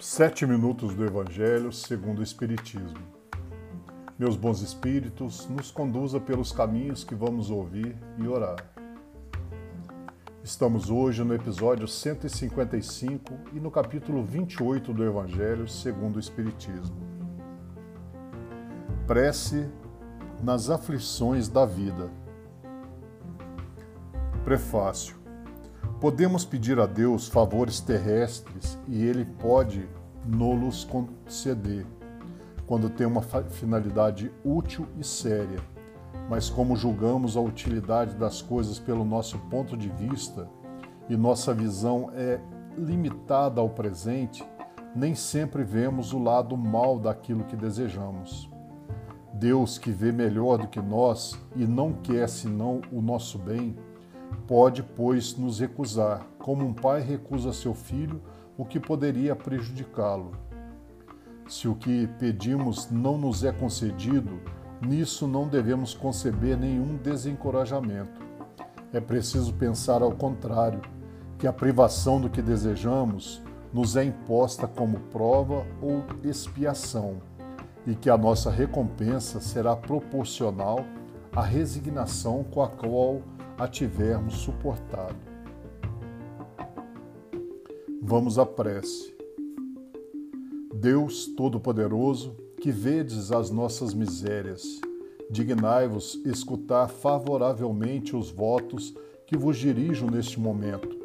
Sete 0.00 0.44
minutos 0.44 0.92
do 0.92 1.04
Evangelho 1.04 1.72
segundo 1.72 2.18
o 2.18 2.22
Espiritismo. 2.22 2.98
Meus 4.18 4.36
bons 4.36 4.60
espíritos, 4.60 5.48
nos 5.48 5.70
conduza 5.70 6.18
pelos 6.18 6.50
caminhos 6.50 7.04
que 7.04 7.14
vamos 7.14 7.48
ouvir 7.48 7.96
e 8.18 8.26
orar. 8.26 8.56
Estamos 10.42 10.90
hoje 10.90 11.22
no 11.22 11.32
episódio 11.32 11.86
155 11.86 13.34
e 13.54 13.60
no 13.60 13.70
capítulo 13.70 14.24
28 14.24 14.92
do 14.92 15.04
Evangelho 15.04 15.68
segundo 15.68 16.16
o 16.16 16.20
Espiritismo. 16.20 16.96
Prece 19.06 19.70
nas 20.42 20.70
aflições 20.70 21.48
da 21.48 21.64
vida. 21.64 22.10
Prefácio. 24.44 25.23
Podemos 26.04 26.44
pedir 26.44 26.78
a 26.78 26.84
Deus 26.84 27.28
favores 27.28 27.80
terrestres 27.80 28.78
e 28.86 29.02
Ele 29.02 29.24
pode 29.24 29.88
nos 30.26 30.84
conceder, 30.84 31.86
quando 32.66 32.90
tem 32.90 33.06
uma 33.06 33.22
finalidade 33.22 34.30
útil 34.44 34.86
e 34.98 35.02
séria. 35.02 35.60
Mas, 36.28 36.50
como 36.50 36.76
julgamos 36.76 37.38
a 37.38 37.40
utilidade 37.40 38.16
das 38.16 38.42
coisas 38.42 38.78
pelo 38.78 39.02
nosso 39.02 39.38
ponto 39.48 39.78
de 39.78 39.88
vista 39.88 40.46
e 41.08 41.16
nossa 41.16 41.54
visão 41.54 42.10
é 42.14 42.38
limitada 42.76 43.62
ao 43.62 43.70
presente, 43.70 44.46
nem 44.94 45.14
sempre 45.14 45.64
vemos 45.64 46.12
o 46.12 46.22
lado 46.22 46.54
mal 46.54 46.98
daquilo 46.98 47.44
que 47.44 47.56
desejamos. 47.56 48.50
Deus, 49.32 49.78
que 49.78 49.90
vê 49.90 50.12
melhor 50.12 50.58
do 50.58 50.68
que 50.68 50.82
nós 50.82 51.34
e 51.56 51.66
não 51.66 51.94
quer 51.94 52.28
senão 52.28 52.82
o 52.92 53.00
nosso 53.00 53.38
bem, 53.38 53.74
Pode, 54.46 54.82
pois, 54.82 55.36
nos 55.38 55.58
recusar, 55.58 56.26
como 56.38 56.66
um 56.66 56.74
pai 56.74 57.00
recusa 57.00 57.52
seu 57.52 57.74
filho 57.74 58.20
o 58.58 58.64
que 58.64 58.78
poderia 58.78 59.34
prejudicá-lo. 59.34 60.32
Se 61.48 61.66
o 61.66 61.74
que 61.74 62.06
pedimos 62.18 62.90
não 62.90 63.16
nos 63.16 63.42
é 63.42 63.52
concedido, 63.52 64.40
nisso 64.80 65.26
não 65.26 65.48
devemos 65.48 65.94
conceber 65.94 66.58
nenhum 66.58 66.96
desencorajamento. 66.96 68.22
É 68.92 69.00
preciso 69.00 69.52
pensar 69.54 70.02
ao 70.02 70.12
contrário, 70.12 70.80
que 71.38 71.46
a 71.46 71.52
privação 71.52 72.20
do 72.20 72.30
que 72.30 72.40
desejamos 72.40 73.42
nos 73.72 73.96
é 73.96 74.04
imposta 74.04 74.68
como 74.68 75.00
prova 75.10 75.66
ou 75.82 76.04
expiação, 76.22 77.16
e 77.86 77.94
que 77.94 78.08
a 78.08 78.16
nossa 78.16 78.50
recompensa 78.50 79.40
será 79.40 79.74
proporcional 79.74 80.84
à 81.32 81.42
resignação 81.42 82.44
com 82.44 82.62
a 82.62 82.68
qual 82.68 83.20
a 83.56 83.68
tivermos 83.68 84.38
suportado. 84.38 85.16
Vamos 88.02 88.38
à 88.38 88.44
prece. 88.44 89.14
Deus 90.74 91.26
Todo-Poderoso, 91.26 92.36
que 92.60 92.70
vedes 92.70 93.30
as 93.30 93.50
nossas 93.50 93.94
misérias, 93.94 94.80
dignai-vos 95.30 96.20
escutar 96.24 96.88
favoravelmente 96.88 98.16
os 98.16 98.30
votos 98.30 98.94
que 99.26 99.36
vos 99.36 99.56
dirijo 99.56 100.10
neste 100.10 100.38
momento. 100.38 100.98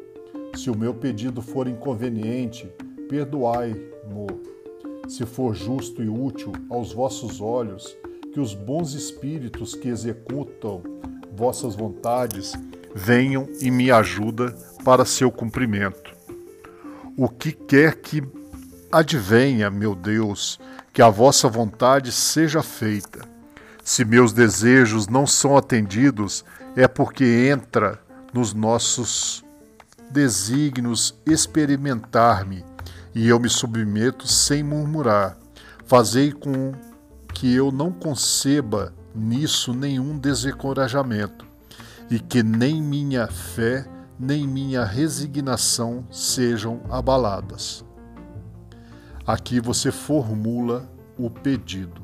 Se 0.56 0.68
o 0.70 0.76
meu 0.76 0.92
pedido 0.92 1.40
for 1.40 1.68
inconveniente, 1.68 2.66
perdoai-mo. 3.08 4.26
Se 5.08 5.24
for 5.24 5.54
justo 5.54 6.02
e 6.02 6.08
útil 6.08 6.52
aos 6.68 6.92
vossos 6.92 7.40
olhos, 7.40 7.96
que 8.32 8.40
os 8.40 8.54
bons 8.54 8.92
espíritos 8.92 9.74
que 9.74 9.88
executam 9.88 10.82
vossas 11.40 11.74
vontades 11.74 12.52
venham 12.94 13.48
e 13.62 13.70
me 13.70 13.90
ajuda 13.90 14.54
para 14.84 15.06
seu 15.06 15.32
cumprimento. 15.32 16.14
O 17.16 17.30
que 17.30 17.50
quer 17.50 17.94
que 17.94 18.22
advenha, 18.92 19.70
meu 19.70 19.94
Deus, 19.94 20.60
que 20.92 21.00
a 21.00 21.08
vossa 21.08 21.48
vontade 21.48 22.12
seja 22.12 22.62
feita. 22.62 23.20
Se 23.82 24.04
meus 24.04 24.34
desejos 24.34 25.08
não 25.08 25.26
são 25.26 25.56
atendidos, 25.56 26.44
é 26.76 26.86
porque 26.86 27.48
entra 27.50 27.98
nos 28.34 28.52
nossos 28.52 29.42
desígnios 30.10 31.14
experimentar-me, 31.24 32.62
e 33.14 33.26
eu 33.26 33.40
me 33.40 33.48
submeto 33.48 34.28
sem 34.28 34.62
murmurar. 34.62 35.38
Fazei 35.86 36.32
com 36.32 36.72
que 37.32 37.54
eu 37.54 37.72
não 37.72 37.90
conceba 37.90 38.92
nisso 39.14 39.72
nenhum 39.72 40.18
desencorajamento, 40.18 41.46
e 42.10 42.18
que 42.18 42.42
nem 42.42 42.82
minha 42.82 43.26
fé 43.26 43.86
nem 44.20 44.46
minha 44.46 44.84
resignação 44.84 46.04
sejam 46.10 46.82
abaladas. 46.90 47.82
Aqui 49.26 49.58
você 49.58 49.90
formula 49.90 50.86
o 51.18 51.30
pedido. 51.30 52.02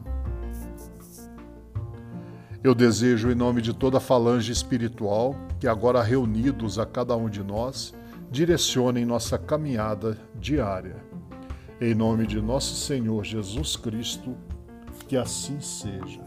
Eu 2.64 2.74
desejo, 2.74 3.30
em 3.30 3.34
nome 3.34 3.60
de 3.60 3.74
toda 3.74 3.98
a 3.98 4.00
falange 4.00 4.50
espiritual, 4.50 5.36
que 5.60 5.68
agora 5.68 6.02
reunidos 6.02 6.78
a 6.78 6.86
cada 6.86 7.14
um 7.14 7.28
de 7.28 7.42
nós, 7.42 7.92
direcionem 8.30 9.04
nossa 9.04 9.36
caminhada 9.36 10.16
diária. 10.34 10.96
Em 11.78 11.94
nome 11.94 12.26
de 12.26 12.40
nosso 12.40 12.74
Senhor 12.76 13.22
Jesus 13.24 13.76
Cristo, 13.76 14.34
que 15.06 15.18
assim 15.18 15.60
seja. 15.60 16.25